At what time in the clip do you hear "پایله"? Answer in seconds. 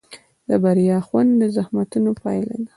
2.21-2.55